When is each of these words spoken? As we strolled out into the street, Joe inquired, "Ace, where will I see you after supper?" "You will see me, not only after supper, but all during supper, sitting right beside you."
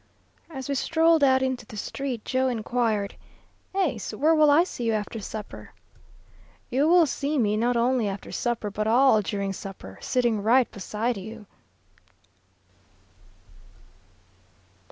As 0.49 0.67
we 0.67 0.73
strolled 0.73 1.23
out 1.23 1.43
into 1.43 1.63
the 1.63 1.77
street, 1.77 2.25
Joe 2.25 2.47
inquired, 2.47 3.13
"Ace, 3.75 4.11
where 4.15 4.33
will 4.33 4.49
I 4.49 4.63
see 4.63 4.85
you 4.85 4.93
after 4.93 5.19
supper?" 5.19 5.73
"You 6.71 6.87
will 6.87 7.05
see 7.05 7.37
me, 7.37 7.55
not 7.55 7.77
only 7.77 8.07
after 8.07 8.31
supper, 8.31 8.71
but 8.71 8.87
all 8.87 9.21
during 9.21 9.53
supper, 9.53 9.99
sitting 10.01 10.41
right 10.41 10.71
beside 10.71 11.17
you." 11.17 11.45